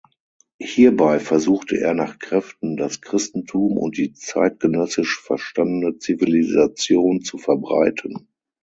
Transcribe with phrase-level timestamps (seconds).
[0.59, 8.27] Hierbei versuchte er nach Kräften, das Christentum und die zeitgenössisch verstandene „Zivilisation“ zu verbreiten.